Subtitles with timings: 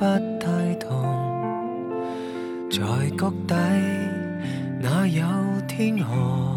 [0.00, 0.98] 不太同，
[2.70, 2.80] 在
[3.18, 3.54] 谷底
[4.80, 5.22] 哪有
[5.68, 6.56] 天河？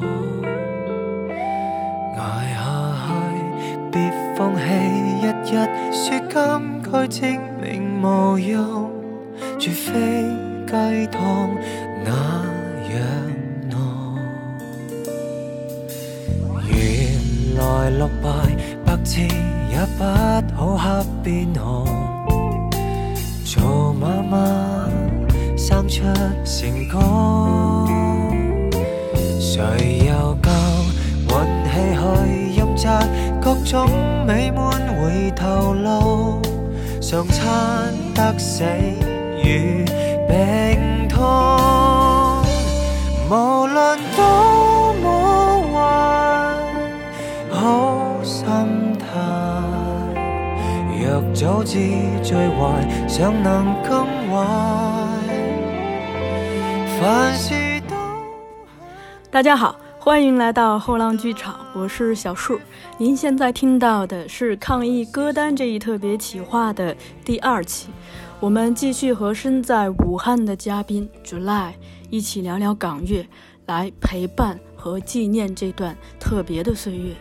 [38.64, 38.70] 死
[39.44, 39.84] 與
[40.26, 41.20] 病痛，
[43.30, 45.06] 無論多麼
[45.74, 45.76] 壞，
[47.52, 48.46] 好心
[48.98, 49.04] 態。
[50.98, 51.78] 若早知
[52.24, 54.46] 最壞，尚能更壞，
[57.02, 57.98] 凡事都。
[59.30, 62.62] 大家好，欢迎来到后浪剧场，我是小树。
[62.98, 67.90] 您现在听到的是抗疫歌单这一特别企划的第二期，
[68.44, 71.72] 我们继续和身在武汉的嘉宾 July
[72.10, 73.26] 一起聊聊港乐，
[73.68, 77.16] 来陪伴和纪念这段特别的岁月。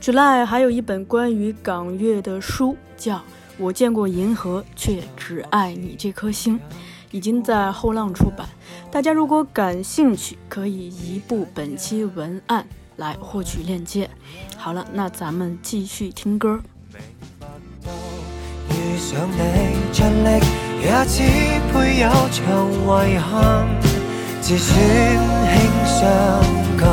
[0.00, 3.16] July 还有一本关于港乐的书，叫
[3.58, 6.56] 《我见过银河，却只爱你这颗星》。
[7.10, 8.48] 已经在后浪出版，
[8.92, 14.08] 大家如果感兴趣，可以移步本期文案来获取链接。
[14.56, 16.60] 好了，那咱们继续听歌。
[18.80, 19.38] 遇上你
[19.92, 20.40] 尽力，
[20.82, 21.22] 也只
[21.70, 22.40] 配有场
[22.72, 23.66] 遗憾，
[24.40, 24.74] 自选
[25.46, 26.00] 轻伤
[26.78, 26.88] 感。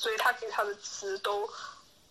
[0.00, 1.46] 所以他给他的词都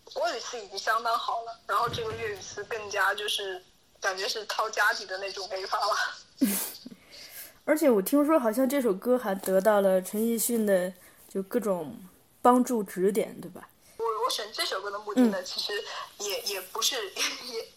[0.04, 3.60] 国语词已经相当好了，然后这个粤语词更加就是
[4.00, 6.46] 感觉是掏家底的那种没法了。
[7.66, 10.92] 而且我听说好像这首歌还得到了陈奕迅的
[11.28, 12.00] 就各种
[12.40, 13.68] 帮助指点，对吧？
[13.96, 15.72] 我我选这首歌的目的呢，其实
[16.18, 17.68] 也也不是 也，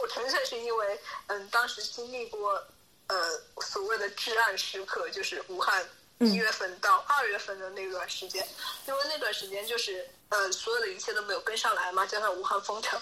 [0.00, 2.54] 我纯粹是因为嗯，当时经历过
[3.08, 3.16] 呃
[3.60, 5.86] 所谓的至暗时刻，就是武汉
[6.20, 8.46] 一月份到二月份的那段时间，
[8.86, 13.00] 因为那段时间就是呃所有的一切都没有跟上来嘛，加上武汉封城，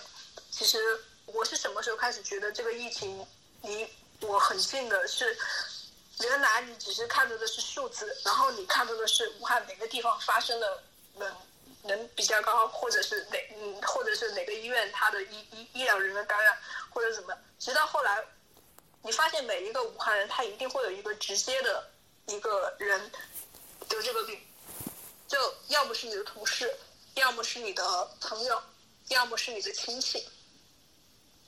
[0.51, 0.79] 其实
[1.27, 3.27] 我是什么时候开始觉得这个疫情
[3.63, 3.87] 离
[4.21, 5.37] 我很近的是？
[6.21, 10.83] 原来你只是看到的是数字，然后你看到的是武汉哪个地方发生的
[11.17, 11.37] 能
[11.83, 16.57] 能比较高，或者是哪嗯，或者是哪个医院它的医医医疗人员感染
[16.89, 18.25] 或者怎么，直到后来，
[19.03, 21.87] 你发现每一个武汉人他一定会有一个直接的
[22.27, 23.11] 一个人
[23.89, 24.41] 得这个病，
[25.29, 25.39] 就
[25.69, 26.75] 要么是你的同事，
[27.15, 27.83] 要么是你的
[28.21, 28.63] 朋友，
[29.09, 30.27] 要么是你的亲戚。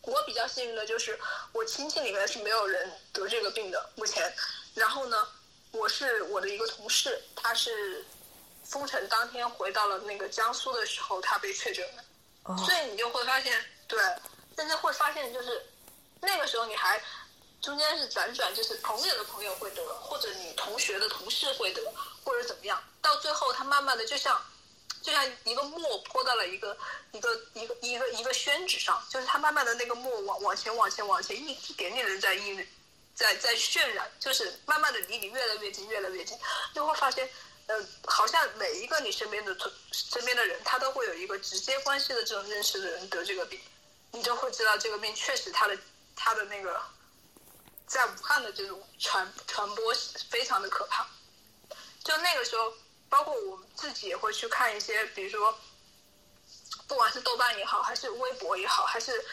[0.02, 1.18] 我比较幸运的就是
[1.52, 4.32] 我亲戚里面是没有人得这个病的，目前。
[4.74, 5.28] 然后呢，
[5.72, 8.04] 我是我的一个同事，他是
[8.64, 12.04] 封城当天回到了那个江苏的时候，他被确诊了。
[12.44, 14.00] 哦所以你就会发现，对，
[14.56, 15.62] 现在会发现就是
[16.20, 17.02] 那个时候你还
[17.60, 21.82] 中间是辗转，就是朋友的朋友会得，或者你同学的同事会得，
[22.24, 24.40] 或者怎么样，到最后他慢慢的就像
[25.02, 26.76] 就像一个墨泼到了一个
[27.12, 32.66] 一个一个一个一个宣纸上，就是它慢慢的那个墨往往前往前往前一一点点的在印
[33.14, 36.38] 在在渲染，就是慢慢的离你越来越近越来越近，
[36.74, 37.28] 就会发现。
[37.68, 43.60] 呃，好像每一个你身边的同身边的人，他都会有一个直接关系的这种认识的人得这个病，
[44.10, 45.76] 你就会知道这个病确实他的
[46.16, 46.80] 他的那个
[47.88, 49.92] 在武汉的这种传传播
[50.30, 51.04] 非常的可怕。
[52.04, 52.72] 就那个时候，
[53.08, 55.58] 包括我们自己也会去看一些，比如说，
[56.86, 59.24] 不管是豆瓣也好，还是微博也好，还是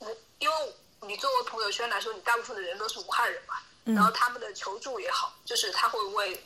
[0.00, 3.54] 嗯，因为你作为朋友圈来说，你大部分的人都是武汉人嘛，
[3.84, 6.42] 然后他们的求助也好，就是他会为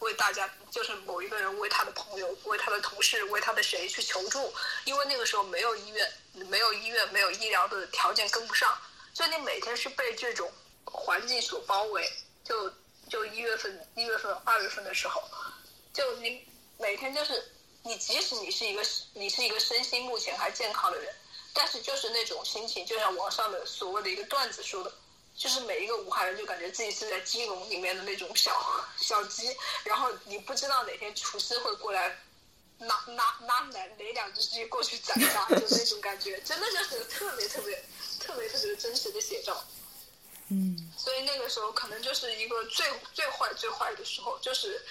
[0.00, 4.52] 为大家，就是某一个人为他的朋友、为他的同事、为他的谁去求助，
[4.84, 8.76] 因为那个时候没有医院，没有医院，没有医疗的条件跟不上，
[9.12, 10.52] 所以你每天是被这种
[10.84, 12.10] 环境所包围。
[12.44, 12.70] 就
[13.08, 15.22] 就一月份、一月份、二月份的时候，
[15.92, 16.46] 就你
[16.78, 17.52] 每天就是
[17.82, 18.82] 你，即使你是一个
[19.14, 21.14] 你是一个身心目前还健康的人，
[21.52, 24.92] 但是就是那种心情，就像网上的所谓的一个段子说的。
[25.36, 28.52] 就是每一个武汉人就感觉自己是在鸡笼里面的那种小
[28.96, 29.52] 小鸡，
[29.82, 32.16] 然后你不知道哪天厨师会过来
[32.78, 37.74] 拿拿拿哪哪两只鸡过去宰杀，就那种感觉，真的就是特别特别
[38.20, 39.60] 特别特别真实的写照。
[40.48, 40.90] 嗯。
[40.96, 44.84] 所以那个时候可能就是一个最最坏最坏的时候，就是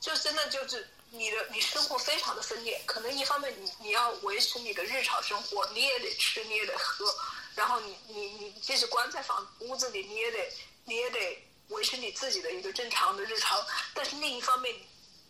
[0.00, 7.06] 就真的就是你的你生活非常的分裂，可能一方面你你要维持你的日常生活，你也得吃你也得喝，
[7.54, 10.52] 然后你你你即使关在房屋子里，你也得
[10.84, 14.74] 你也得维持你自己的一个正常的日常，但是另一方面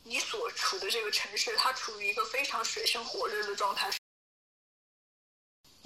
[0.03, 3.91] 你所处的这个城市，它处于一个非常水深火热的状态。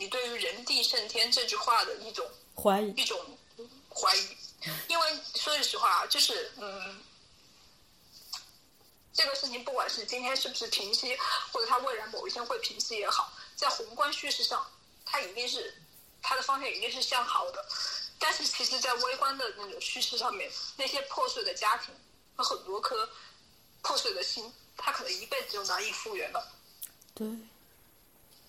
[0.00, 2.26] 你对于“人定胜天”这句话的一种
[2.56, 2.90] 怀疑。
[2.92, 3.20] 一种
[3.90, 4.34] 怀疑，
[4.88, 7.02] 因为说句实话啊，就是嗯，
[9.12, 11.14] 这个事情不管是今天是不是平息，
[11.52, 14.66] 或者它未来某一天会平息也好，在宏观叙事上，
[15.04, 15.74] 它一定是
[16.22, 17.62] 它的方向一定是向好的，
[18.18, 21.94] 但是其实，在微观的那种叙事上面，那些破碎的家庭
[22.36, 23.06] 和很多颗
[23.82, 26.50] 破碎的心，它可能一辈子就难以复原了。
[27.12, 27.28] 对，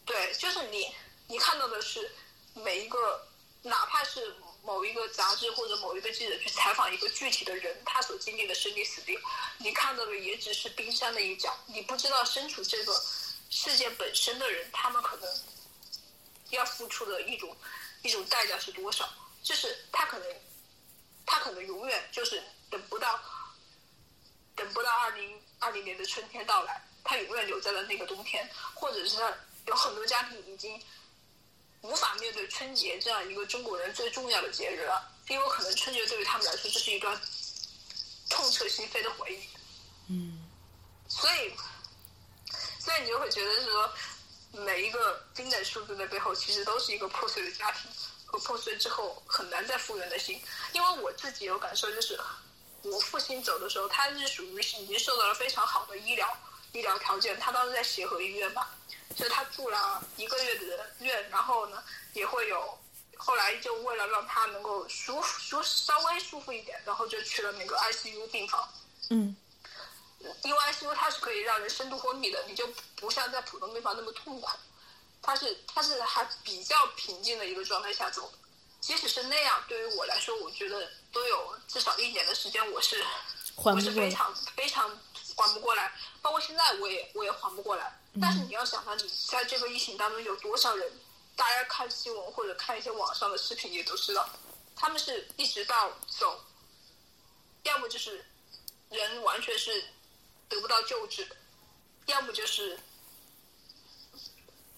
[0.06, 0.96] 对，就是你，
[1.32, 2.12] 你看到的是
[2.54, 3.26] 每一个，
[3.64, 9.18] 哪怕是某一个杂志或者某一个记者去采访一个具体的人，他所经历的生离死别，
[9.58, 12.94] 你看到的也只是冰山的一角，你不知道身处这个
[13.50, 15.34] 事件本身的人，他们可能
[16.50, 17.56] 要付出的一种
[18.02, 19.08] 一种代价是多少，
[19.42, 20.28] 就是他可能
[21.26, 23.18] 他可能永远就是等不到
[24.54, 29.18] 等不到二零二零年的春天到来，他永远留在了那个冬天，或者是
[29.68, 30.82] 有很多家庭已经
[31.82, 37.20] 无法面对春节这样一个中国人最重要的节日了，因为可能春节对于他们来说这是一段
[38.30, 39.50] 痛彻心扉的回忆，
[40.10, 40.48] 嗯。
[41.08, 41.54] 所以，
[42.80, 43.94] 所以你就会觉得说，
[44.54, 47.92] 每一个冰冷数字的背后，其实都是一个破碎的家庭
[48.26, 50.42] 和破碎之后很难再复原的心。
[50.72, 52.18] 因为我自己有感受，就是
[52.84, 56.38] 我父亲走的时候，他是属于已经受到了非常好的医疗
[56.72, 58.70] 医疗条件，他当时在协和医院嘛，
[59.16, 62.78] 所以他住了一个月的院，然后呢也会有。
[63.24, 68.68] 后来就为了让他能够舒服舒稍微舒服一点，然后就去了那个 ICU 病房。
[69.12, 69.36] 嗯
[70.44, 74.50] 因为 ICU 它是可以让人深度昏迷的，你就不像在普通病房那么痛苦，
[75.22, 78.38] 它是它是还比较平静的一个状态下走的。
[78.80, 83.06] 即使是那样，对于我来说，我觉得都有至少一年的时间，我是
[83.56, 85.00] 我是非常非常
[85.42, 85.92] 缓不过来，
[86.22, 88.00] 包括现在我也我也缓不过来。
[88.22, 90.92] 但是你要想到，你在这个疫情当中有多少人，
[91.36, 94.30] 大家看新闻或者看一些网上的视频也都知道，
[94.76, 96.40] 他们是一直到走，
[97.64, 98.24] 要么就是
[98.90, 99.84] 人完全是
[100.48, 101.28] 得不到救治，
[102.06, 102.80] 要么就是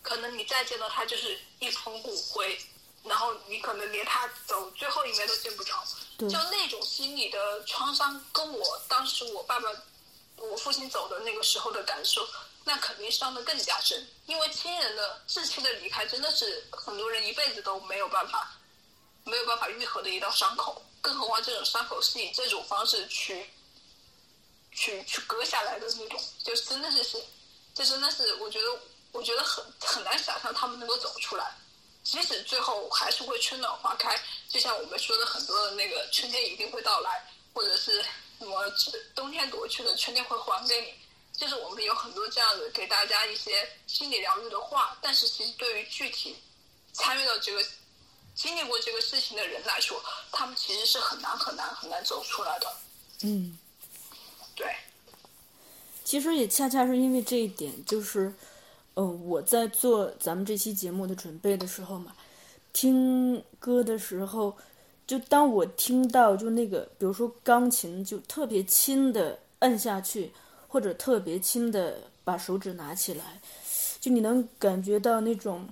[0.02, 2.58] 可能你再见到他就是一捧骨灰，
[3.04, 5.84] 然后你可能连他走最后一面都见不着，
[6.20, 9.68] 就那种心理的创伤，跟我当时我爸爸、
[10.38, 12.28] 我父亲走的那个时候的感受，
[12.64, 14.08] 那肯定伤得更加深。
[14.26, 18.56] 因为亲人的至亲的离开，真的是很多人一辈子都没有办法、
[19.24, 20.84] 没有办法愈合的一道伤口。
[21.02, 23.50] 更何况这种伤口是以这种方式去、
[24.72, 27.24] 去、去割下来的那种，就真的是是，
[27.74, 28.80] 这真的是我觉得，
[29.12, 31.54] 我觉得很很难想象他们能够走出来。
[32.04, 38.04] 即使最后还是会春暖花开，就像我们说的很多的那个春天一定会到来，或者是
[38.40, 40.94] 我这冬天夺去的春天会还给你，
[41.38, 46.36] 就是我们有很多这样的给大家一些心理疗愈的话，但是其实对于具体
[46.92, 47.64] 参与到这个
[48.36, 52.68] 经历过这个事情的人来说，他们其实是很难很难很难走出来的。
[53.22, 53.58] 嗯，
[54.56, 54.76] 对，
[56.04, 58.34] 其实也恰恰是因为这一点，就是，
[58.96, 62.16] 呃，我在做咱们这期节目的准备的时候嘛，
[62.74, 64.58] 听歌的时候，
[65.06, 70.32] 就当我听到就那个，比如说钢琴就特别轻的摁下去，
[70.68, 73.42] 或者特别轻的把手指拿起来，
[74.00, 75.68] 就你能感觉到那种，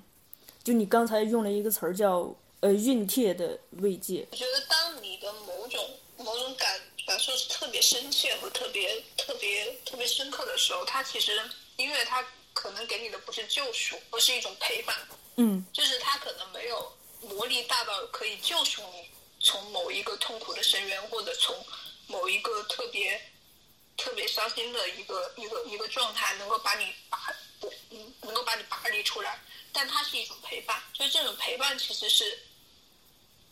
[0.64, 11.32] 就你刚才用了一个词儿叫呃熨帖的慰藉，我觉得当你的某种某种感感受是特别深切和特别特别特别深刻的时候，它其实
[11.78, 12.24] 音乐它
[12.54, 14.96] 可能给你的不是救赎，而是一种陪伴。
[15.38, 19.10] 嗯就是它可能没有魔力大到可以救赎你
[19.42, 21.56] 从某一个痛苦的深渊，或者从
[22.08, 23.20] 某一个特别
[23.98, 27.18] 特别伤心的一个一个一个状态，能够把你拔
[27.90, 29.40] 嗯能够把你拔离出来。
[29.74, 32.38] 但它是一种陪伴，就是这种陪伴其实是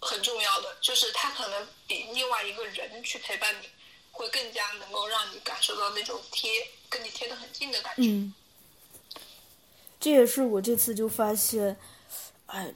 [0.02, 3.70] 很重要的，就是它可能比另外一个人去陪伴你，
[4.12, 6.52] 会更加能够让你感受到那种贴
[6.90, 8.30] 跟你贴得很近的感觉。
[10.00, 11.78] 这也是我这次就发现，
[12.48, 12.74] 哎，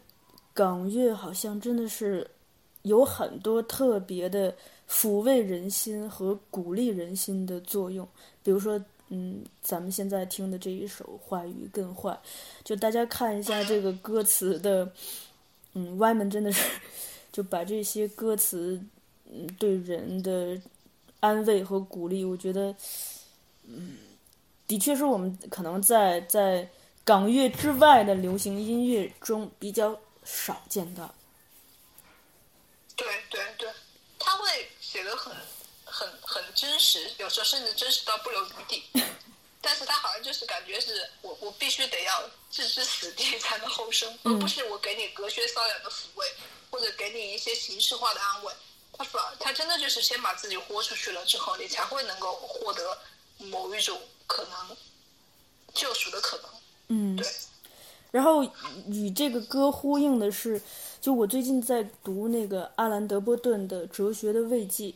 [0.54, 2.30] 港乐好像真的是
[2.84, 4.56] 有很多特别的
[4.90, 8.08] 抚慰人心和鼓励人心的作用。
[8.42, 12.10] 比如说嗯，咱们现在听的这一首《坏与更坏》，
[12.64, 14.92] 就大家看一下这个歌词的，
[15.74, 16.68] 嗯，歪门真的是
[17.32, 18.82] 就把这些歌词，
[19.32, 20.60] 嗯，对人的
[21.20, 22.76] 安慰和鼓励，我觉得，
[23.68, 23.98] 嗯，
[24.68, 26.68] 的确是我们可能在在
[27.04, 31.14] 港乐之外的流行音乐中比较少见到。
[33.04, 33.74] 对对对，
[34.18, 35.36] 他会写的很
[35.84, 38.84] 很很真实，有时候甚至真实到不留余地。
[39.62, 46.28] 但是他好像就是感觉是我我必须得要置之死地才能后生，而不是我给你隔靴搔痒的抚慰，
[46.70, 48.54] 或者给你一些形式化的安慰。
[48.92, 52.98] 他说他真的就是先把自己豁出去了之后，你才会能够获得
[53.38, 54.78] 某一种可能
[55.74, 56.50] 救赎的可能。
[56.90, 57.26] 嗯，对。
[58.12, 58.44] 然后
[58.88, 60.62] 与这个歌呼应的是，
[61.04, 64.88] 就我最近在读那个阿兰·德波顿的《哲学的慰藉》。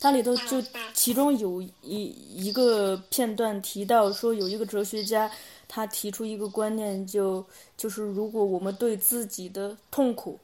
[0.00, 0.56] 它里头就
[0.94, 2.04] 其中有一
[2.34, 5.30] 一个片段提到说，有一个哲学家，
[5.68, 7.44] 他提出一个观念，就
[7.76, 10.40] 就是如果我们对自己的痛苦，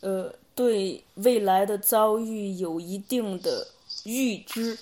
[0.00, 3.66] 呃，对未来的遭遇有一定的
[4.04, 4.76] 预知，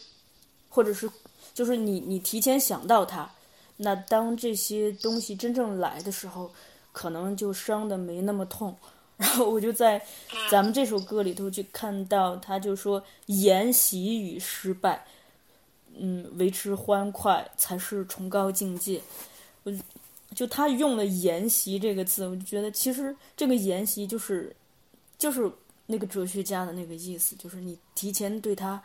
[0.68, 1.08] 或者是
[1.54, 3.30] 就是你你提前想到它，
[3.76, 6.50] 那当这些东西真正来的时候，
[6.96, 8.74] 可能就伤的没那么痛。
[9.18, 10.02] 然后我就在
[10.50, 15.06] 咱们这首歌里头去看到，他就说研习与失败，
[15.94, 19.02] 嗯，维持欢快才是崇高境界。
[19.64, 19.72] 我
[20.34, 24.54] 就他用了“研习”这个字，我就觉得其实这个“研习”就是
[25.18, 25.50] 就是
[25.86, 28.82] 那个哲学家的那个意思，就是你提前对他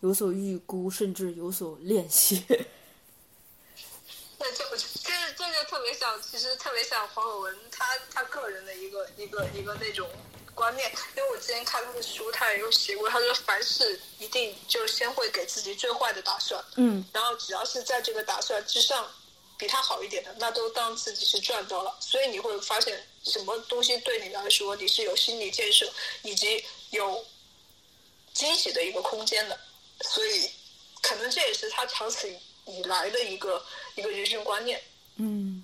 [0.00, 2.44] 有所预估，甚至有所练习。
[4.38, 4.84] 那这不就
[5.82, 10.08] 别像，其实特别像黄伟文他他个人的一个一个一个那种
[10.54, 10.90] 观念。
[11.16, 19.08] 因为我之前看他的书，他也有写过，他说凡事一定就先会给自己最坏的打算，嗯，然后只要是在这个打算之上
[19.58, 21.96] 比他好一点的，那都当自己是赚到了。
[22.00, 25.90] 所以你会发现，什么东西对你来说你是有心理建设
[26.22, 27.24] 以及有
[28.32, 29.58] 惊喜的一个空间的。
[30.02, 30.50] 所以，
[31.02, 32.28] 可能这也是他长此
[32.66, 33.64] 以来的一个。
[33.96, 34.80] 一个人生观念，
[35.16, 35.62] 嗯，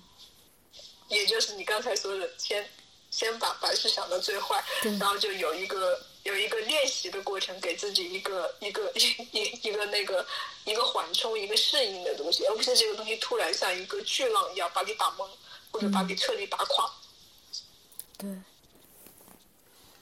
[1.09, 2.65] 也就是你刚才说的，先
[3.09, 4.63] 先把凡事想到最坏，
[4.99, 10.25] 然后就有一个有一个练习的过程，给自己一个一个 一一一个那个
[10.65, 15.27] 一个缓冲、一个适应的东西，而不是这个东西突然像一个巨浪一样把你打懵，
[15.71, 16.91] 或者把你彻底打垮。
[18.17, 18.29] 对，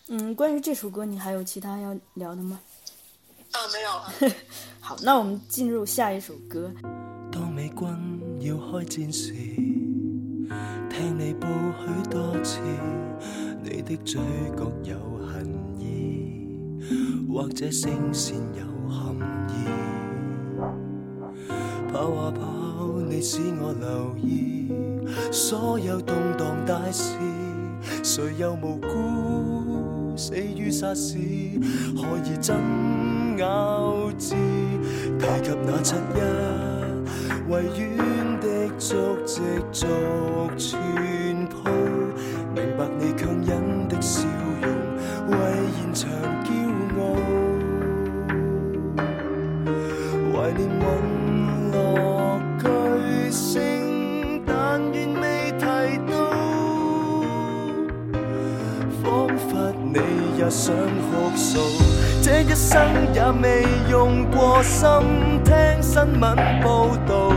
[0.07, 2.59] 嗯，关于这首歌，你还有其他要聊的吗？
[3.51, 4.13] 啊，没有了。
[4.81, 6.71] 好，那我们进入下一首歌。
[7.31, 8.15] 当美军。
[8.41, 9.33] 要开战时，
[11.39, 11.47] 步
[11.79, 12.59] 许多次，
[13.63, 14.19] 你的嘴
[14.57, 14.95] 角有
[15.27, 15.47] 恨
[15.79, 16.79] 意，
[17.31, 19.15] 或者声线有含
[19.49, 19.53] 义。
[21.91, 24.71] 跑啊跑，你使我留意
[25.31, 27.17] 所有动荡大事，
[28.03, 31.17] 谁又无辜死于霎时？
[31.95, 32.57] 何以争
[33.37, 34.35] 拗字？
[35.17, 36.19] 提及那七一
[37.49, 38.34] 维园。
[38.77, 39.41] 足迹
[39.71, 39.87] 逐
[40.57, 40.77] 全
[41.47, 41.69] 铺，
[42.53, 44.27] 明白你强忍的笑
[44.61, 44.69] 容，
[45.31, 45.37] 为
[45.77, 46.09] 现场
[46.43, 46.47] 骄
[46.99, 47.01] 傲。
[50.33, 55.65] 怀念陨落巨星，但愿未提
[56.11, 56.13] 到，
[59.01, 59.03] 仿
[59.37, 59.49] 佛
[59.81, 59.97] 你
[60.37, 61.47] 也想哭诉。
[62.21, 62.73] 这一生
[63.13, 64.89] 也未用过心
[65.45, 67.31] 听新闻报道。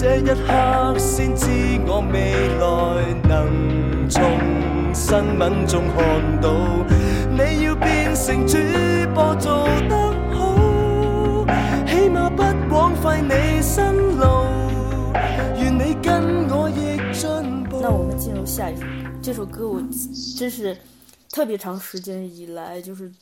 [0.00, 1.44] 这一刻先知
[1.86, 6.50] 我未来能从新闻中看到，
[7.28, 8.56] 你要变成主
[9.14, 9.94] 播做得
[10.32, 11.44] 好，
[11.86, 12.42] 起码不
[12.74, 13.84] 枉费你辛
[14.16, 14.46] 劳。
[15.58, 17.82] 愿你跟我亦进步。
[17.82, 18.86] 那我们进入下一首，
[19.20, 19.82] 这首歌我
[20.38, 20.74] 真是
[21.30, 23.12] 特别长时间以来就是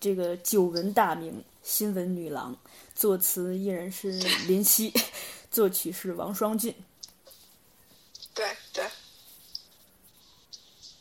[0.00, 2.56] 这个久闻大名，新闻女郎，
[2.94, 4.12] 作词依然是
[4.48, 4.90] 林夕。
[5.54, 6.74] 作曲是王双俊。
[8.34, 8.84] 对对，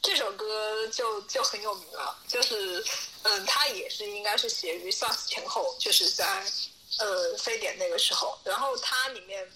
[0.04, 2.86] 这首歌就就很有名了，就是
[3.24, 6.46] 嗯，它也是应该是写于 SARS 前后，就是在
[7.00, 8.38] 呃非典那个时候。
[8.44, 9.52] 然后它里面，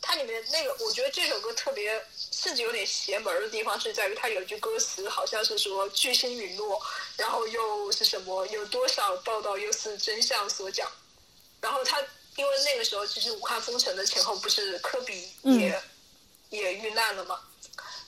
[0.00, 6.80] 它里面那个，我觉得这首歌特别，甚至有点邪门的地方是在于它有一句歌词，好像是说巨星陨落，
[7.16, 10.88] 然后又是什么，有多少报道又是真相所讲，
[11.60, 12.00] 然后它。
[12.36, 15.82] 因为那个时候，其实武汉封城的前后，不是科比也
[16.50, 17.40] 也遇难了嘛？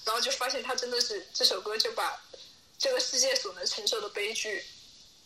[0.05, 2.21] 然后就发现他真的是这首歌就把
[2.79, 4.65] 这个世界所能承受的悲剧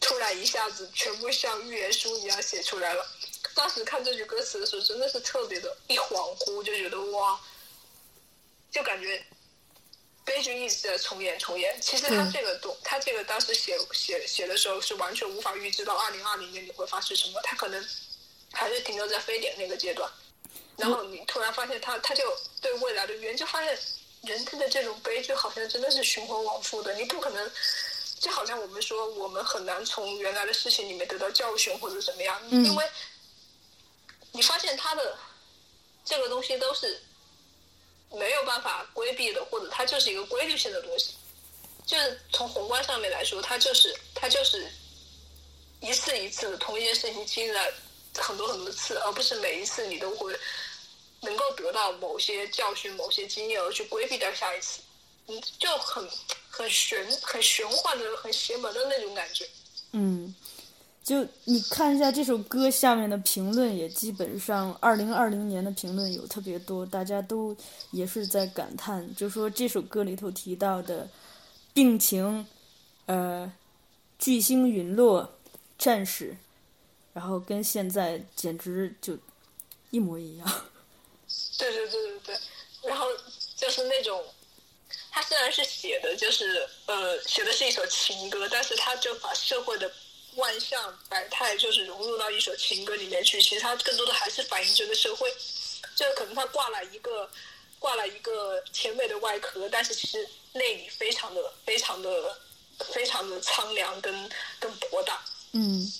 [0.00, 3.06] 突然一下子全部像预言书一样写出来了。
[3.54, 7.40] 当时看这句歌词的时候，真的是特别的一恍惚，就觉得哇，
[8.70, 9.24] 就感觉
[10.26, 11.80] 悲剧一直在重演重演。
[11.80, 17.82] 其实他这个东，他这个当时写写写的时候是完全无法预知到二零二零年你会发生什么，他可能
[18.52, 20.10] 还是停留在非典那个阶段。
[20.76, 22.24] 然后你突然发现他，他就
[22.60, 23.78] 对未来的预言，就发现
[24.22, 27.50] 人的这种悲剧好像真的是循环往复的，你不可能。
[28.18, 32.84] 就好像我们说，我们很难从原来的事情里面得到教训或者怎么样，因为
[34.32, 35.16] 你发现他的
[36.02, 36.98] 这个东西都是
[38.10, 41.14] 没有办法规避的，或者它就是一个规律性的东西。
[41.84, 44.66] 就是从宏观上面来说，它就是它就是
[45.80, 47.62] 一次一次的同一件事情经历了
[48.22, 50.32] 很多很多次，而不是每一次你都会
[51.22, 54.80] 能够得到某些教训、某些经验而去规避掉下一次。
[55.28, 56.08] 嗯，就很。
[56.48, 59.46] 很玄、很玄幻的、很邪门的那种感觉。
[59.92, 60.34] 嗯，
[61.04, 67.54] 就你看一下这首歌下面的评论，也基本上二零二零年的评论有特别多，大家都
[67.90, 71.06] 也是在感叹，就说这首歌里头提到的
[71.74, 72.46] 病情，
[73.04, 73.52] 呃，
[74.18, 75.34] 巨星陨落、
[75.76, 76.38] 战士，
[77.16, 79.16] 然后跟现在简直就
[79.90, 80.46] 一模一样。
[81.56, 82.38] 对对对对对，
[82.82, 83.06] 然后
[83.56, 84.22] 就是那种。
[85.10, 89.90] 他虽然是写的，就是呃，写的是一首情歌，但是他就把社会的
[90.34, 93.40] 万象百态，就是融入到一首情歌里面去。
[93.40, 95.34] 其实他更多的还是反映这个社会，
[95.94, 97.30] 就可能他挂了一个
[97.78, 102.38] 挂了一个甜美的外壳，但是其实内里非常的非常的
[102.92, 104.30] 非常的苍凉跟
[104.60, 105.24] 跟博大。
[105.52, 105.90] 嗯，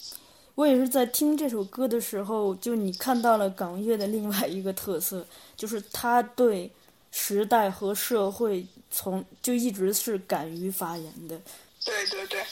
[0.57, 5.25] 我也是在听这首歌的时候，就你看到了港乐的另外一个特色，
[5.57, 6.69] 就是他对
[7.13, 8.67] 时代和社会。
[8.89, 11.39] 从就一直是敢于发言的，
[11.85, 12.43] 对对对，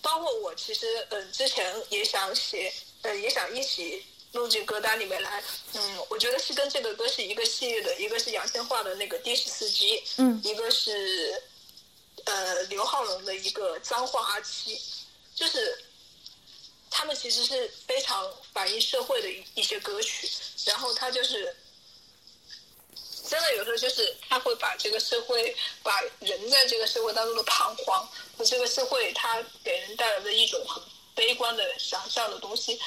[0.00, 2.72] 包括我其实嗯之前也想写，
[3.02, 5.40] 呃也想一起录进歌单里面来，
[5.74, 11.40] 嗯我觉得是跟这个歌是一个系列的，一个是杨千嬅的那个的士司机，嗯，一个是
[12.24, 14.80] 呃刘浩龙的一个脏话阿七，
[15.34, 15.78] 就是
[16.92, 20.30] 他们其实是非常反映社会的一一些歌曲，
[20.66, 21.56] 然后他就是。
[23.24, 30.82] 真的有时候就是他会把这个社会，把人在这个社会当中的彷徨和这个社会他给人带来的一种很
[31.14, 32.78] 悲观的想象的东西，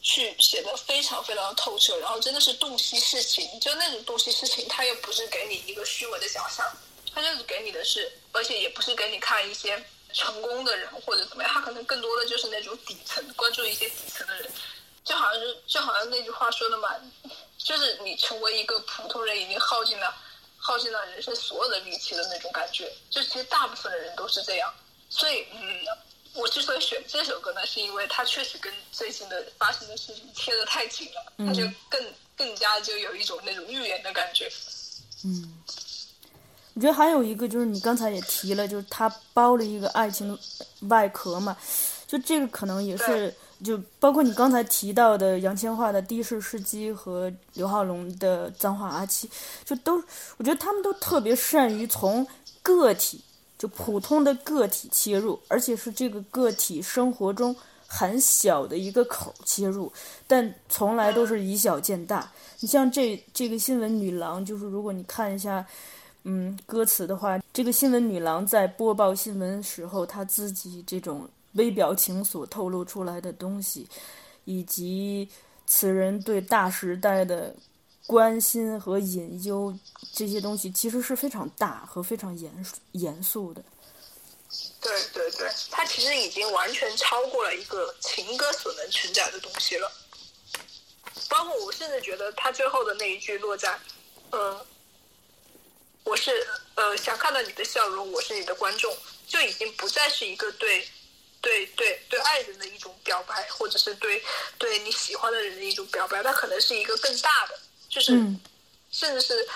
[0.00, 6.64] 去写的非常非常的透彻，然后真的是洞悉事情，就那种洞悉事情，他又不是给你一个虚伪的想象，
[7.12, 14.50] 他就是给你的是，而且也不是给你看一些成功的人或者怎么样，他可能更多的就是那种底层关注一些底层的人，
[15.04, 16.88] 就好像是就好像那句话说的嘛。
[17.58, 20.14] 就是你成为一个普通人，已经耗尽了
[20.56, 22.90] 耗尽了人生所有的力气的那种感觉。
[23.10, 24.72] 就其实大部分的人都是这样。
[25.10, 25.80] 所以，嗯，
[26.32, 34.50] 我之所以选这首歌呢，是因为它确实跟最近的发生的事情贴得太紧了，它就更更加就有一种那种预言的感觉。
[35.24, 35.62] 嗯，
[36.80, 40.34] 我觉得还有一个就是你刚才也提了，就是它包了一个爱情
[40.88, 41.54] 外壳嘛，
[42.06, 43.34] 就这个可能也是。
[43.62, 49.28] 就包括你刚才提到的杨千嬅的《的士司机》和刘浩龙的《脏话阿七》，
[49.66, 50.02] 就都
[50.38, 52.26] 我觉得他们都特别善于从
[52.62, 53.22] 个体，
[53.58, 57.54] 就普通的个体切入，而且是这个个体生活中
[57.86, 59.92] 很小的一个口切入，
[60.26, 62.32] 但从来都是以小见大。
[62.60, 65.62] 你像这这个新闻女郎，就是如果你看一下，
[66.24, 71.28] 嗯，歌词的话，这个新闻女郎在播报新闻时候，她自己这种。
[71.54, 73.84] 微表情所透露出来的东西，
[74.44, 75.28] 以及
[75.66, 77.52] 此人对大时代的
[78.06, 79.76] 关心和隐忧，
[80.12, 83.60] 这些东西其实是非常大和非常严严肃的。
[84.80, 89.90] 对对对，他其实已经完全超过了一个情歌所能承载的东西了。
[91.28, 93.76] 包括我甚至觉得他最后的那一句落在，
[94.30, 94.56] 嗯，
[96.04, 100.86] 我是呃想看到你的笑容，我是你的观众，就已经不再是一个对。
[101.42, 104.22] 对对对，爱人的一种表白，或者是对
[104.58, 107.58] 对你喜欢的人的一种表白，它可能是一个更大的，
[107.88, 108.12] 就是
[108.90, 109.48] 甚至是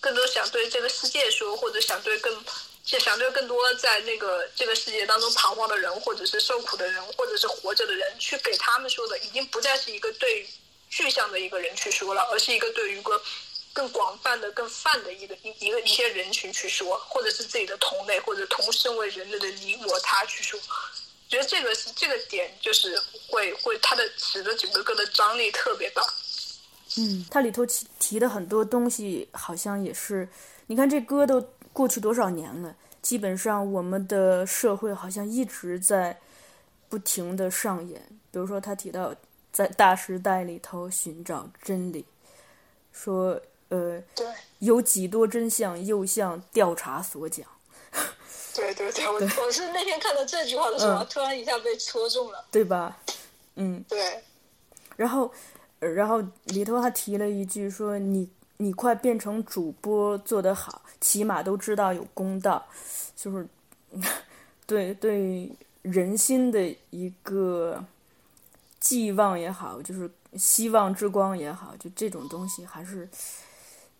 [0.00, 2.44] 更多想对这个世界说，或者想对更
[2.84, 10.46] 想对更多在那个这个世界当中彷徨的人，或者是受苦的人，或者是活着的人，去给他们说的，已经不再是一个对
[10.90, 13.18] 具象的一个人去说了，而是一个对于一个
[13.72, 20.58] 更广泛的、更泛的一个一个一些人群去说，或者是自己的同类或者同身为人类的你我他去说。
[21.28, 26.02] 觉得这个是这个点，就是会会它的使得整个歌的张力特别大。
[26.98, 30.28] 嗯，它里头提提的很多东西，好像也是，
[30.66, 31.40] 你看这歌都
[31.72, 36.18] 过去多少年了，基本上我们的社会好像一直在
[36.88, 38.04] 不停的上演。
[38.32, 39.14] 比如说，他提到
[39.52, 42.04] 在大时代里头寻找真理，
[42.92, 44.26] 说呃，对
[44.60, 47.44] 有几多真相，又像调查所讲。
[48.54, 52.44] 对对对，我我是那天看到这句话的时候，嗯突然一下被戳中了。
[52.50, 52.98] 对吧？
[53.54, 54.22] 嗯，对
[54.96, 55.32] 然后，
[55.78, 58.28] 呃然后里头还提了一句说你
[58.58, 62.66] 你快变成主播做得好，起码都知道有公道，
[63.16, 63.46] 就是
[64.66, 65.50] 对对
[65.82, 67.82] 人心的一个
[68.78, 73.08] 寄望也好，就是希望之光也好，就这种东西还是，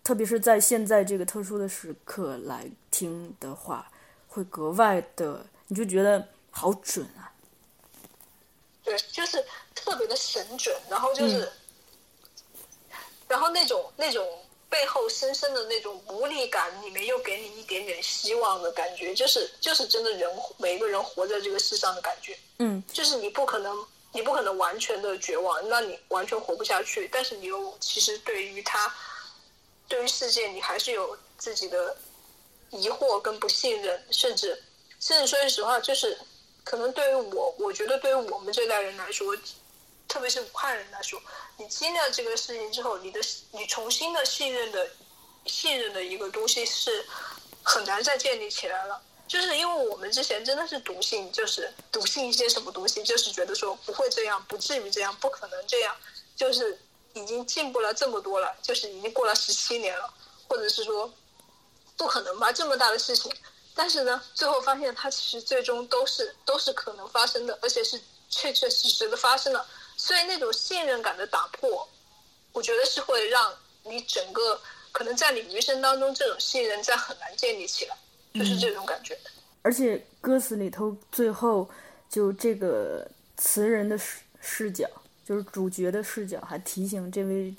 [0.03, 3.91] 特别是在现在这个特殊的时刻来听的话，
[4.27, 7.31] 会格外的，你就觉得好准啊。
[8.83, 9.43] 对，就是
[9.75, 11.51] 特别的神准，然后就是，嗯
[13.27, 14.27] 然后那种那种
[14.69, 22.37] 背后深深的那种无力感，里面又给你一点点希望的感觉，就是就是真的人每一个人活在这个世上的感觉。
[22.57, 27.07] 嗯就是你不可能，你不可能完全的绝望，那你完全活不下去。
[27.09, 28.93] 但是你又其实对于他，
[29.91, 31.97] 对于世界，你还是有自己的
[32.69, 34.63] 疑惑跟不信任，甚至
[35.01, 36.17] 甚至说句实话，就是
[36.63, 39.35] 可能对于我，我觉得对于我们这代人来说，
[40.07, 41.21] 特别是武汉人来说，
[41.57, 43.19] 你经历了这个事情之后，你的
[43.51, 44.89] 你重新的信任的
[45.45, 47.05] 信任的一个东西是
[47.61, 49.01] 很难再建立起来了。
[49.27, 55.93] 就是因为我们之前真的是笃信，就是笃信一些什么东西，就是觉得说不会这样，不至于这样，不可能这样，
[56.33, 56.79] 就是
[57.13, 60.13] 已经进步了这么多了，就是已经过了十七年了，
[60.47, 61.11] 或者是说
[61.97, 63.31] 不可能吧，这么大的事情。
[63.73, 69.65] 但是呢，最后发现它其实最终都是都是可能发生的，而且是确确实实的发生了。
[69.95, 71.87] 所以那种信任感的打破，
[72.51, 74.59] 我觉得是会让你整个
[74.91, 77.97] 可能在你余生当中，这种信任再很难建立起来，
[78.33, 79.17] 就是这种感觉。
[79.61, 81.69] 而且歌词里头最后
[82.09, 84.89] 就这个词人的视视角，
[85.23, 87.53] 就是主角的视角，还提醒这位，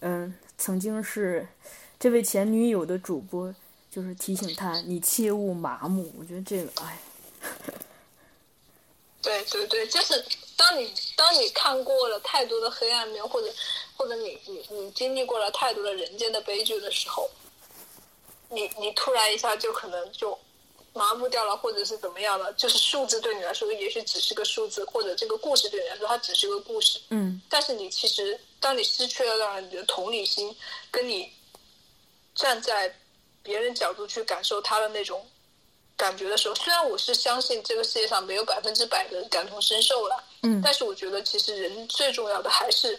[0.00, 1.46] 嗯、曾经是
[1.98, 3.54] 这位前女友的主播，
[3.90, 6.12] 就是提醒他你切勿麻木。
[6.18, 6.98] 我觉得这个，哎，
[9.20, 10.24] 对对对，就是
[10.56, 13.52] 当你当你看过了太多的黑暗面，或者
[13.96, 17.28] 或者你你你经历过了太多的人间的悲剧的时候，
[18.48, 20.38] 你你突然一下就可能就
[20.94, 22.52] 麻木掉了，或者是怎么样了？
[22.52, 27.00] 就是数字对你来说也许只是个数字，或者这个故事对你来说它只是个故事。
[27.08, 30.54] 嗯但是你其实当你失去了让你的同理心，
[30.90, 31.32] 跟你
[32.34, 32.94] 站在
[33.42, 35.26] 别人角度去感受他的那种
[35.96, 42.98] 感觉的时候，虽然我是相信这个世界上没有百分之百的感同身受了，嗯但是我觉得其实人最重要的还是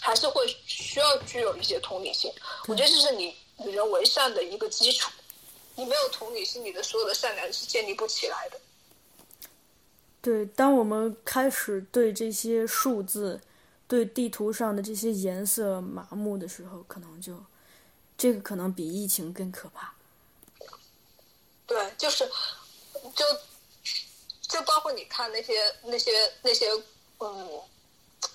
[0.00, 2.30] 还是会需要具有一些同理心。
[2.68, 5.10] 我觉得这是你与人为善的一个基础。
[5.80, 8.60] 你没有同理心，你的所有的善良是建立不起来的。
[10.20, 13.40] 对，当我们开始对这些数字、
[13.88, 17.42] 对地图上的这些颜色麻木的时候，可能就
[18.18, 19.94] 这个可能比疫情更可怕。
[21.66, 22.30] 对，就是
[23.16, 23.24] 就
[24.42, 26.10] 就包括你看那些那些
[26.42, 26.70] 那些
[27.20, 27.60] 嗯，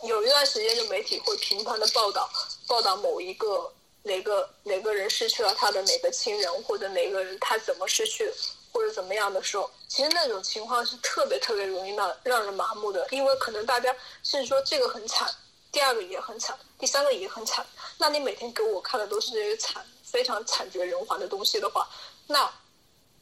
[0.04, 2.28] 有一段时间就媒体会频繁的报道
[2.66, 3.72] 报道某一个
[4.06, 8.32] 哪个哪个人失去了他的哪个亲人，或者哪个人他怎么失去
[8.72, 15.28] 或者怎么样的时候，其实那种情况是特别特别容易让让人麻木的，因为可能大家甚至说这个很惨，
[15.72, 17.66] 第二个也很惨，第三个也很惨，
[17.98, 21.90] 那你每天给我看的都是这些惨非常惨绝人寰的东西的话，
[22.28, 22.50] 那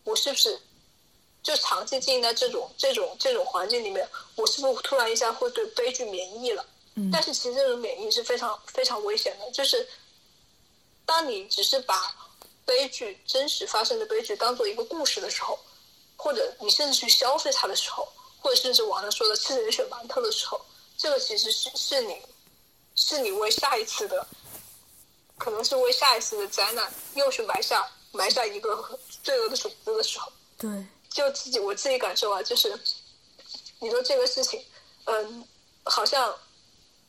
[0.04, 0.60] 我是不是
[1.42, 6.66] 就长期经营在这种这种这种环境里面，我是不是突然一下会对悲剧免疫了？
[6.96, 9.88] 嗯但是其实这种免疫是非常非常危险的，就是
[11.06, 12.16] 当你只是把
[12.66, 15.60] 悲剧真实发生的悲剧当做一个故事的时候，
[16.16, 18.08] 或者你甚至去消费它的时候，
[18.40, 20.60] 或者甚至网上说的吃人血馒头的时候，
[20.98, 22.22] 这个其实是是你
[22.96, 24.26] 是你为下一次的，
[25.38, 30.32] 可能是为下一次的灾难又去埋下埋下一个罪恶的种子的时候。
[30.58, 30.70] 对，
[31.10, 32.80] 就自己我自己感受啊，就是
[33.80, 34.64] 你说这个事情，
[35.06, 35.46] 嗯，
[35.84, 36.34] 好像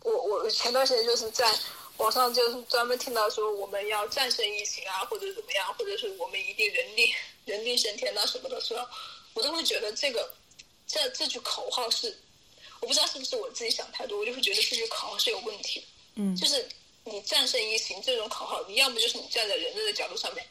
[0.02, 1.56] 我我前段时间就是在
[1.98, 7.06] 网上就是专门听到说我们要战胜疫情啊，或者怎么样，或者是我们一定人定
[7.44, 8.86] 人定胜天啊什么的时候，
[9.34, 10.34] 我都会觉得这个
[10.86, 12.16] 这这句口号是，
[12.80, 15.84] 我不知道是不是我自己想太多，我就会觉得这句口号是有问题。
[16.16, 16.68] 嗯就是
[17.04, 20.44] 你战胜疫情这种口号，你要么就是你站在人类的角度上面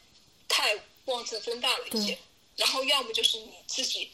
[0.48, 2.18] 太妄自尊大了一些，
[2.56, 4.10] 然后要么就是你自己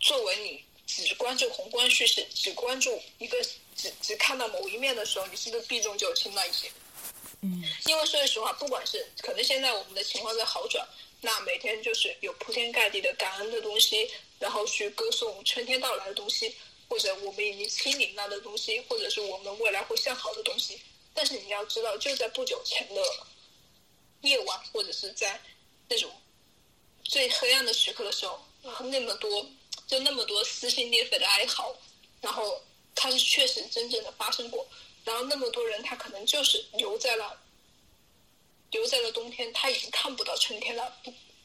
[0.00, 3.40] 作为你只关注宏观叙事，只关注一个
[3.76, 6.68] 只只看到某一面的时候，你是不是避重就轻了一些？
[7.42, 10.86] 嗯因为说句实话，不管是可能现在我们的情况在好转，
[11.20, 16.54] 那每天就是有铺天盖地的感恩的东西，然后去歌颂春天到来的东西，
[16.88, 20.80] 或者我们已经清零了的东西，或者是我们未来会向好的东西。
[21.14, 23.02] 但是你要知道，就在不久前的
[24.22, 25.40] 夜晚，或者是在
[25.88, 26.10] 那种
[27.04, 28.40] 最黑暗的时刻的时候，
[28.84, 29.46] 那么多
[29.90, 31.76] 就那么多撕心裂肺的哀嚎，
[32.20, 32.62] 然后
[32.94, 34.64] 它是确实真正的发生过。
[35.04, 37.36] 然后那么多人，他可能就是留在了
[38.70, 40.96] 留在了冬天，他已经看不到春天了。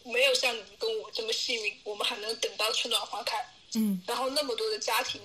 [0.04, 3.44] 没有像你跟我这么幸运，我们还能等到春暖花开。
[3.74, 4.00] 嗯。
[4.06, 5.20] 然后那么多的家庭，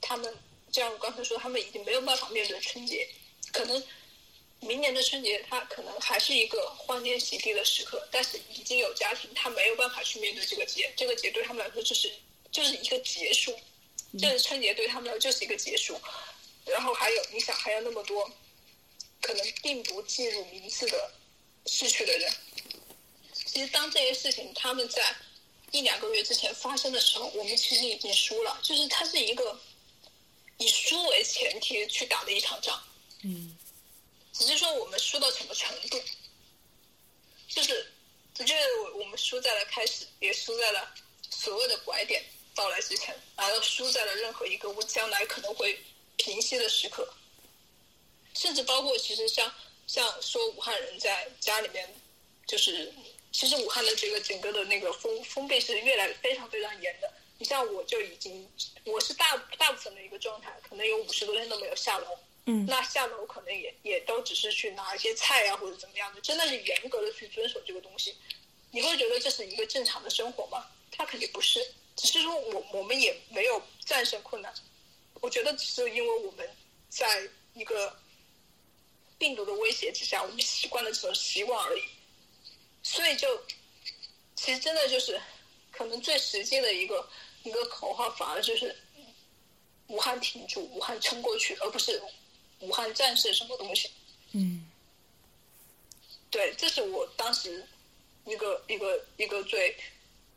[0.00, 0.36] 他们
[0.72, 3.08] 就像我刚才说，他们已经没有办法面对春节。
[3.52, 3.80] 可能
[4.58, 10.92] 明年的春节，他可能还是一个欢天喜地的时刻，但是已经有家庭，他没有办法去面对这个节。
[10.96, 12.10] 这个节对他们来说，就是
[12.54, 13.54] 就是一个结束。
[14.16, 16.00] 就是春节对他们来说就是一个结束。
[16.64, 18.30] 然后还有，你想，还有那么多
[19.20, 21.12] 可能并不记入名次的
[21.66, 22.32] 逝去的人。
[23.34, 25.14] 其实，当这些事情他们在
[25.72, 28.58] 一两个月之前发生的时候，我们其实已经输了。
[28.62, 29.60] 就是它是一个
[30.58, 32.80] 以输为前提去打的一场仗。
[33.24, 33.58] 嗯。
[34.32, 36.00] 只是说我们输到什么程度，
[37.48, 37.92] 就是
[38.38, 40.94] 我觉得我我们输在了开始，也输在了
[41.30, 45.78] 所谓的拐点到来之前，然后输在了任何一个我将来可能会
[46.16, 47.06] 平息的时刻。
[48.34, 49.52] 甚至包括其实像
[49.86, 51.88] 像说武汉人在家里面，
[52.46, 52.92] 就是
[53.32, 57.12] 其实武汉的这个整个的那个封封闭是越来非常非常严的。
[57.38, 58.48] 你像我就已经
[58.84, 62.06] 我是大大部分的一个状态，可能有五十多天都没有下楼。
[62.46, 68.14] 嗯，那下楼可能也也都只是去拿一些菜呀，或者怎么样的，真的是严格的去遵守这个东西。
[68.70, 70.66] 你会觉得这是一个正常的生活吗？
[70.90, 71.64] 它肯定不是，
[71.96, 74.52] 只是说我我们也没有战胜困难。
[75.20, 76.48] 我觉得只是因为我们
[76.88, 77.96] 在一个
[79.16, 81.82] 病毒的威胁之下，我们习惯了这种习惯而已。
[82.82, 83.42] 所以就
[84.36, 85.20] 其实真的就是
[85.70, 87.08] 可能最实际的一个
[87.42, 88.76] 一个口号，反而就是
[89.86, 92.02] 武汉挺住，武汉撑过去，而不是。
[92.60, 93.90] 武汉战士什么东西？
[94.32, 94.64] 嗯，
[96.30, 97.66] 对，这是我当时
[98.24, 99.76] 一个一个一个最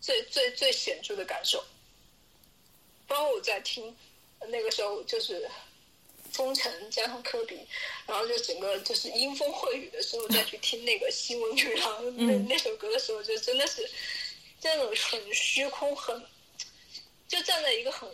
[0.02, 1.64] 最最最显著的感受。
[3.08, 3.96] 包括我在听
[4.50, 5.50] 那个时候，就是
[6.32, 7.60] 封城加上科比，
[8.06, 13.90] 然后就整个就是阴风秽雨的时候，再去听那个新闻女郎那那首歌的时候，就真的是
[14.60, 16.24] 这种很虚空，很
[17.28, 18.10] 就站在一个很。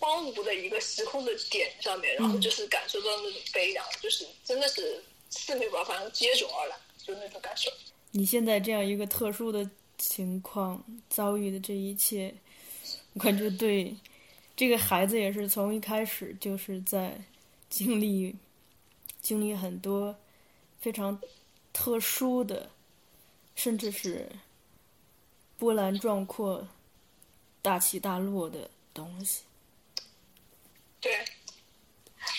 [0.00, 7.68] 荒芜的一个时空的点上面，然后就是感受到那种悲凉，就是真的是四面八方接踵而来，就那种感受。
[8.12, 12.32] 你现在这样一个特殊的情况遭遇的这一切，
[13.12, 13.94] 我感觉对
[14.56, 17.20] 这个孩子也是从一开始就是在
[17.68, 18.34] 经历
[19.20, 20.16] 经历很多
[20.80, 21.20] 非常
[21.72, 22.70] 特殊的，
[23.54, 24.28] 甚至是
[25.58, 26.66] 波澜壮阔、
[27.60, 29.42] 大起大落的东西。
[31.00, 31.12] 对，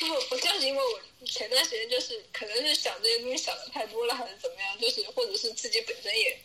[0.02, 6.38] 我我就是因为我前段时间就是可能是想这些东西想的太多了，还是怎么样，就是或者是自己本身也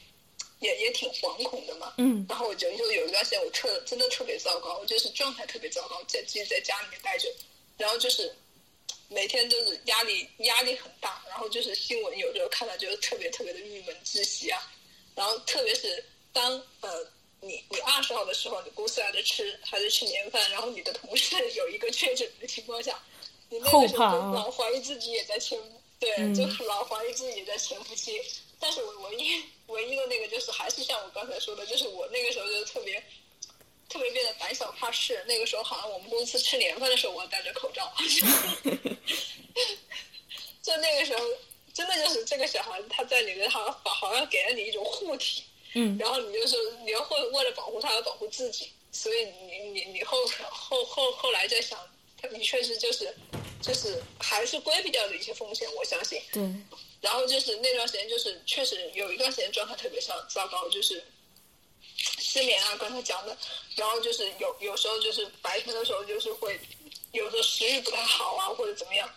[0.61, 1.95] 也也挺惶恐的嘛。
[1.99, 2.25] 嗯。
[2.29, 7.29] 然后我就就有一段时间我特真的特别糟糕，我就是状态特别糟糕，在自己在家里面待着，
[7.79, 8.35] 然后就是
[9.09, 14.61] 每天就是压力压力很大，然后就是新闻有时候看到就是特别特别的郁闷窒息啊，
[15.15, 17.07] 然后特别是当呃。
[17.47, 22.99] 你你二十号的时候，你公司还在吃还在吃年饭，然后你的同事 有一个确诊的情况下，
[23.51, 25.59] 你那个时候老怀疑自己也在潜，
[26.01, 28.19] 对，就是老怀疑自己也在潜伏期。
[28.61, 33.03] 但是我唯一唯一的那个就是还是像我刚才说的，就是我那个时候就特别
[33.89, 35.25] 特别变得胆小怕事。
[35.27, 37.93] 那个时候好像我们公司吃年饭的时候，我要戴着口罩。
[40.63, 41.23] 就那个时候，
[41.75, 45.43] 真的就是这个小孩他在里面，好像好像给了你一种护体。
[45.75, 50.17] 嗯，然后你就是你要会为了保护他而保护自己，所以你你你后
[50.51, 51.79] 后后后来在想，
[52.17, 53.13] 他你确实就是
[53.65, 56.21] 就是还是规避掉了一些风险，我相信。
[56.33, 56.43] 对。
[57.01, 61.03] 然后就是那段时间，就是确实有一段时间状态特别糟糟糕，就是
[61.97, 63.37] 失眠啊，刚才讲的。
[63.77, 66.61] 然后就是有有时候就是白天的时候就是会
[67.13, 69.11] 有时候食欲不太好啊，或者怎么样。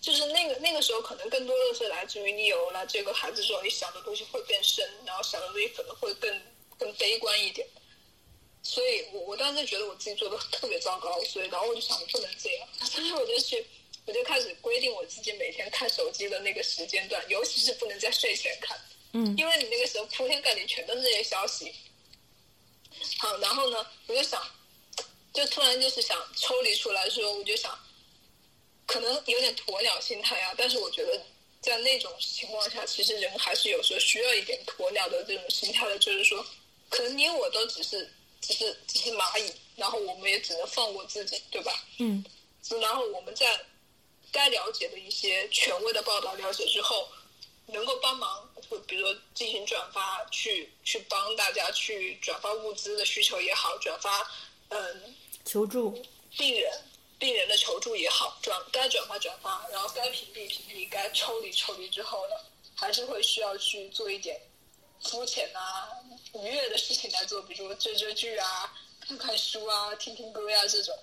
[0.00, 6.42] 就是那个那个时候，可能更多的是来自于你有了这个孩子之后，你想的东西会更深，然后想的东西可能会更
[6.78, 7.66] 更悲观一点。
[8.62, 13.64] 所以我我当时觉得我自己做的 特别糟糕，所以然后我就想不能这样， 所以我就去
[14.06, 18.78] 我就开始规定我自己每天看手机的那个时间段，尤其是不能在睡前看，
[19.12, 21.72] 嗯，因为你那个时候铺天盖地全都是这些消息。
[23.18, 24.40] 好，然后呢，我就想，
[25.32, 27.78] 就突然就是想抽离出来说，我就想。
[28.84, 31.18] 可能有点鸵鸟心态啊，但是我觉得
[31.62, 36.44] 在那种情况下，其实人还是有时候需要一点鸵鸟的这种心态的，就是说，
[36.90, 41.72] 可能你我都只是只是只是蚂蚁，然后我们也只能放过自己，对吧？
[41.98, 42.22] 嗯，
[42.82, 43.58] 然后我们在
[44.30, 47.08] 该了解的一些权威的报道了解之后，
[47.66, 54.28] 能够帮忙，就比如说进行转发，去去帮大家去转发物资的需求也好，转发
[54.68, 56.02] 嗯求助
[56.36, 56.82] 病人
[57.18, 62.34] 病人的求助也好，转该转发转发，然后该屏蔽屏蔽，该抽离抽离之后呢，
[62.74, 64.40] 还是会需要去做一点
[65.00, 65.88] 肤浅啊、
[66.34, 70.94] 愉悦的事情来做，比如追追剧啊、看看书啊、听听歌呀、这种。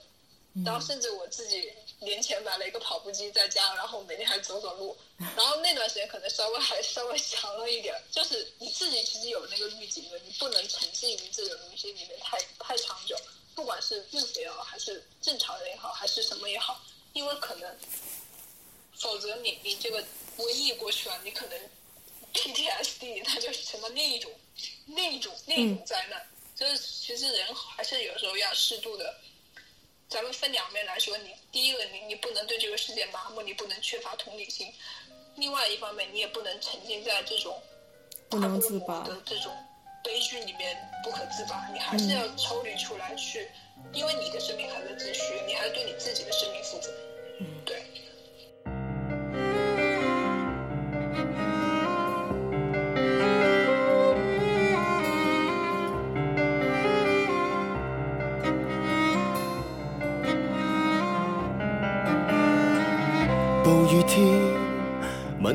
[0.66, 4.98] 然后甚至我自己年前买了一个跑步机在家，然后每天还走走路。
[5.18, 13.16] 然后那段时间可能稍微还稍微强了一点，就是你自己其实有那个预警的，你不能沉浸于这种东西里面太太长久。
[13.54, 16.82] 不管是孕妇也好，还是正常人也好，还是什么也好，
[17.14, 17.78] 因为可能，
[18.98, 20.04] 否则你你这个
[20.38, 21.70] 瘟疫过去了，你可能
[22.34, 24.32] PTSD 它就成了另一种
[24.88, 26.22] 另一种另一种灾难。
[26.56, 29.16] 就是其实人还是有时候要适度的，
[30.10, 34.68] 咱们分两面来说，你第一个你你不能对这个世界麻木，你不能缺乏同理心；
[35.36, 37.62] 另外一方面，你也不能沉浸在这种
[38.30, 39.56] 不能自拔的这种。
[40.02, 43.52] 悲剧里面不可自拔，你还是要抽离出来去，
[43.92, 46.90] 因为你的生命还在继续，你还要对你自己的生命负责。
[47.42, 47.79] 嗯，对。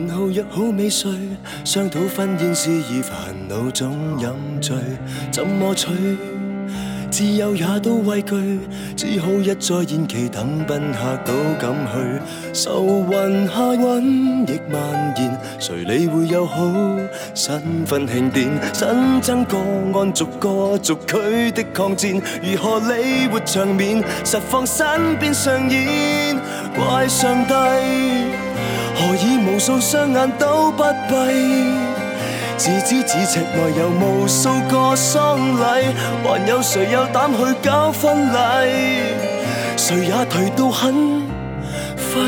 [0.07, 1.11] 问候约好未睡，
[1.65, 3.15] 商讨婚宴事宜，烦
[3.49, 4.29] 恼中饮
[4.61, 4.77] 醉，
[5.33, 5.89] 怎么取？
[7.11, 8.61] 自由也都畏惧，
[8.95, 12.21] 只好一再延期，等宾客都敢去。
[12.53, 14.03] 愁云下瘟
[14.47, 16.71] 疫蔓延，谁理会有好
[17.35, 18.51] 身份庆典？
[18.75, 19.57] 新增个
[19.99, 22.13] 案逐个逐区的抗战，
[22.43, 24.05] 如何理活场面？
[24.23, 26.37] 实放身边上演，
[26.75, 27.55] 怪上帝。
[28.95, 31.15] 何以无数双眼都不闭？
[32.57, 38.37] 自知咫尺内有无数个丧礼，还有谁有胆去搞婚礼？
[39.77, 41.27] 谁也颓到很
[41.97, 42.21] 废。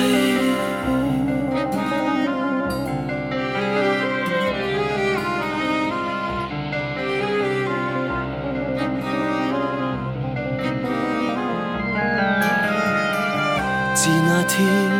[13.94, 14.95] 自那天。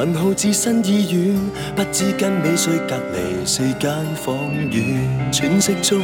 [0.00, 1.38] 问号至新医院，
[1.76, 4.34] 不知跟美穗隔离四间房
[4.70, 6.00] 院，喘息中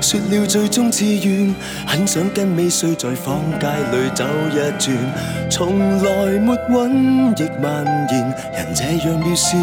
[0.00, 1.54] 说了最终志愿，
[1.86, 4.96] 很想跟美穗在坊街里走一转，
[5.50, 9.58] 从来没瘟疫蔓延，人这样渺小，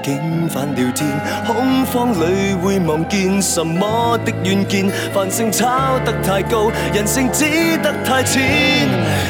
[0.00, 1.04] 竟反了天，
[1.44, 7.44] 恐慌里会望见什么的远见，繁盛炒得太高，人性只
[7.78, 8.40] 得太浅，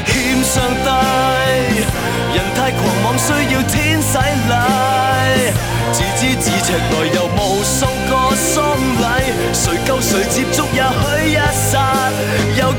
[0.04, 1.41] 欠上帝。
[2.34, 4.54] 人太狂妄，需要天洗礼。
[5.92, 9.04] 自知自尺内有无数个丧礼，
[9.52, 11.36] 谁救谁接触，也许一
[11.70, 12.10] 刹，
[12.56, 12.72] 有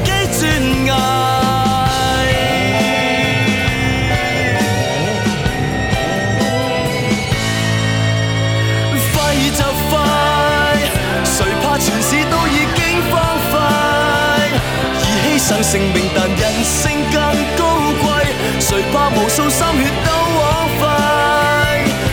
[19.50, 20.42] 心血都枉
[20.80, 20.84] 费？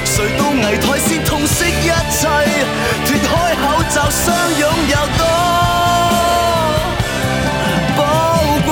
[0.04, 2.20] 谁到危殆先痛惜一切？
[3.06, 4.24] 脱开口罩相
[4.58, 5.22] 拥有多
[7.96, 8.00] 宝
[8.66, 8.68] 贵？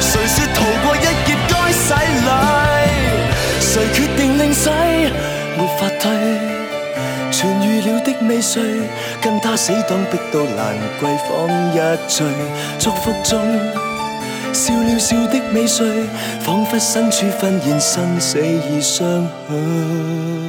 [0.00, 1.84] 谁说逃过一劫该洗
[2.26, 2.28] 礼？
[3.60, 4.68] 谁决定令洗
[5.56, 6.04] 没法退？
[7.32, 8.62] 痊愈了的未遂，
[9.20, 11.28] 跟他死党逼到兰桂坊
[11.72, 11.76] 一
[12.06, 12.26] 醉，
[12.78, 13.34] 祝福中。
[14.54, 16.04] 笑了笑的美穗，
[16.40, 20.43] 仿佛身处婚宴，生死已相许。